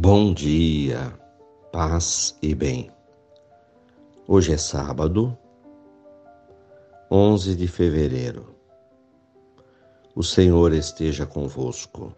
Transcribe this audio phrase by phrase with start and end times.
[0.00, 1.12] Bom dia,
[1.72, 2.88] paz e bem.
[4.28, 5.36] Hoje é sábado,
[7.10, 8.54] 11 de fevereiro.
[10.14, 12.14] O Senhor esteja convosco,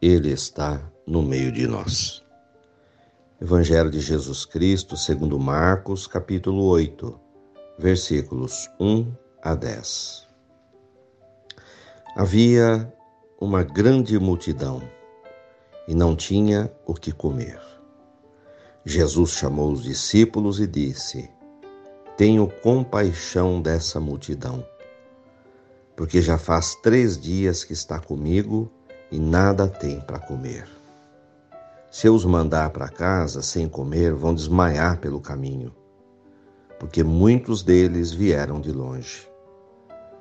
[0.00, 2.24] Ele está no meio de nós.
[3.38, 7.20] Evangelho de Jesus Cristo, segundo Marcos, capítulo 8,
[7.78, 10.26] versículos 1 a 10.
[12.16, 12.90] Havia
[13.38, 14.80] uma grande multidão
[15.86, 17.60] e não tinha o que comer.
[18.84, 21.30] Jesus chamou os discípulos e disse:
[22.16, 24.64] Tenho compaixão dessa multidão,
[25.96, 28.70] porque já faz três dias que está comigo
[29.10, 30.68] e nada tem para comer.
[31.90, 35.74] Se eu os mandar para casa sem comer, vão desmaiar pelo caminho,
[36.80, 39.28] porque muitos deles vieram de longe.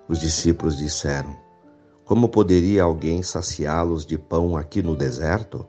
[0.07, 1.35] Os discípulos disseram:
[2.11, 5.65] como poderia alguém saciá-los de pão aqui no deserto?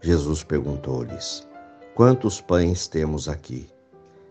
[0.00, 1.44] Jesus perguntou-lhes:
[1.92, 3.68] Quantos pães temos aqui?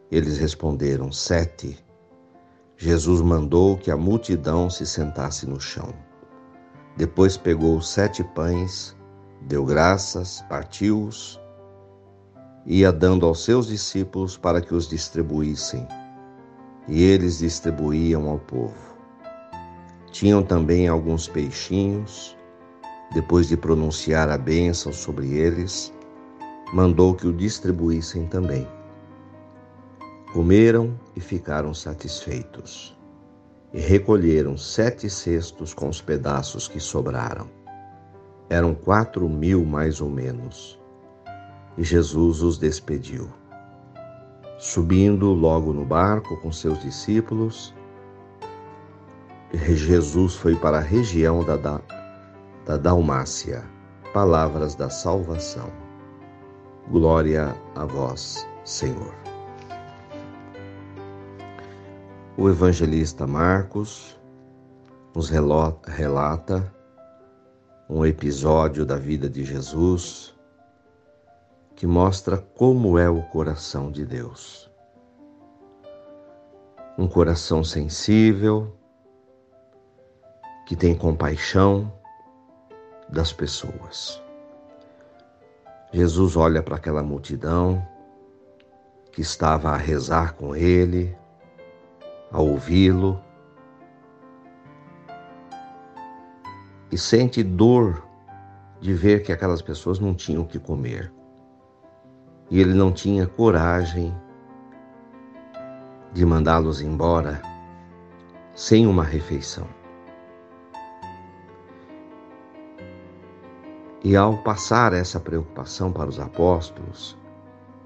[0.09, 1.78] Eles responderam: Sete.
[2.78, 5.94] Jesus mandou que a multidão se sentasse no chão.
[6.95, 8.95] Depois pegou sete pães,
[9.41, 11.38] deu graças, partiu-os,
[12.66, 15.86] ia dando aos seus discípulos para que os distribuíssem.
[16.88, 18.94] E eles distribuíam ao povo.
[20.16, 22.38] Tinham também alguns peixinhos.
[23.13, 25.94] Depois de pronunciar a bênção sobre eles,
[26.73, 28.66] mandou que o distribuíssem também.
[30.31, 32.97] Comeram e ficaram satisfeitos,
[33.73, 37.47] e recolheram sete cestos com os pedaços que sobraram.
[38.50, 40.79] Eram quatro mil mais ou menos.
[41.77, 43.27] E Jesus os despediu.
[44.59, 47.73] Subindo logo no barco com seus discípulos,
[49.58, 51.81] Jesus foi para a região da, da,
[52.66, 53.63] da Dalmácia.
[54.13, 55.72] Palavras da salvação.
[56.90, 59.13] Glória a vós, Senhor.
[62.38, 64.19] O evangelista Marcos
[65.13, 66.74] nos relata
[67.90, 70.35] um episódio da vida de Jesus
[71.75, 74.72] que mostra como é o coração de Deus.
[76.97, 78.74] Um coração sensível,
[80.66, 81.92] que tem compaixão
[83.09, 84.22] das pessoas.
[85.94, 87.86] Jesus olha para aquela multidão
[89.12, 91.16] que estava a rezar com ele,
[92.31, 93.22] a ouvi-lo,
[96.92, 98.06] e sente dor
[98.82, 101.14] de ver que aquelas pessoas não tinham o que comer.
[102.50, 104.14] E ele não tinha coragem
[106.14, 107.42] de mandá-los embora
[108.53, 109.68] sem uma refeição.
[114.05, 117.17] E ao passar essa preocupação para os apóstolos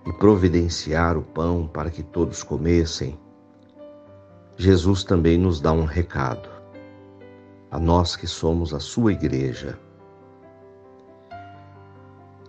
[0.06, 3.18] e providenciar o pão para que todos comessem,
[4.58, 6.50] Jesus também nos dá um recado,
[7.72, 9.80] a nós que somos a sua igreja,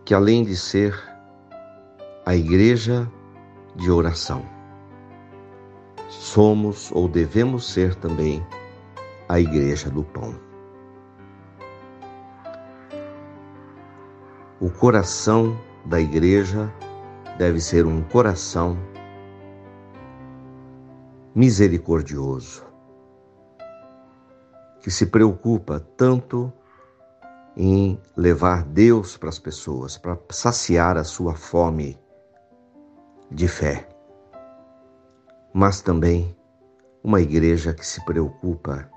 [0.04, 1.00] que além de ser
[2.26, 3.08] a igreja
[3.76, 4.44] de oração,
[6.08, 8.44] somos ou devemos ser também
[9.28, 10.49] a igreja do pão.
[14.60, 16.70] O coração da igreja
[17.38, 18.76] deve ser um coração
[21.34, 22.62] misericordioso,
[24.82, 26.52] que se preocupa tanto
[27.56, 31.98] em levar Deus para as pessoas, para saciar a sua fome
[33.30, 33.88] de fé,
[35.54, 36.36] mas também
[37.02, 38.90] uma igreja que se preocupa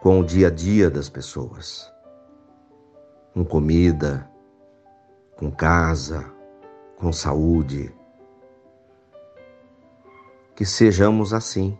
[0.00, 1.97] com o dia a dia das pessoas
[3.34, 4.28] com comida,
[5.36, 6.24] com casa,
[6.96, 7.94] com saúde.
[10.56, 11.78] Que sejamos assim,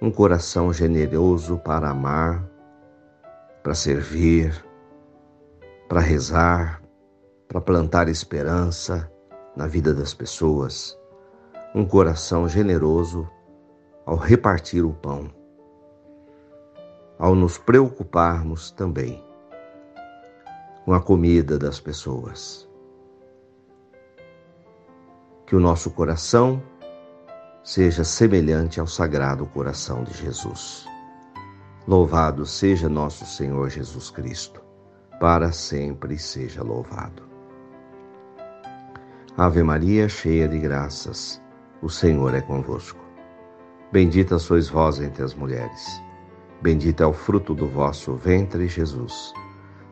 [0.00, 2.48] um coração generoso para amar,
[3.62, 4.64] para servir,
[5.88, 6.80] para rezar,
[7.48, 9.10] para plantar esperança
[9.56, 10.96] na vida das pessoas,
[11.74, 13.28] um coração generoso
[14.04, 15.28] ao repartir o pão,
[17.18, 19.25] ao nos preocuparmos também
[20.86, 22.68] com a comida das pessoas.
[25.44, 26.62] Que o nosso coração
[27.64, 30.86] seja semelhante ao sagrado coração de Jesus.
[31.88, 34.62] Louvado seja nosso Senhor Jesus Cristo,
[35.18, 37.24] para sempre seja louvado.
[39.36, 41.42] Ave Maria, cheia de graças,
[41.82, 43.04] o Senhor é convosco.
[43.90, 46.00] Bendita sois vós entre as mulheres,
[46.62, 49.34] bendito é o fruto do vosso ventre, Jesus.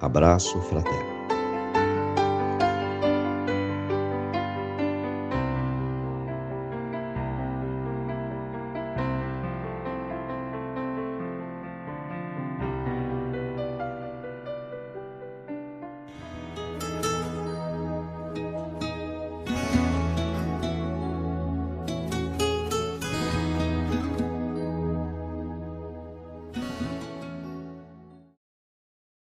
[0.00, 1.13] Abraço fraterno.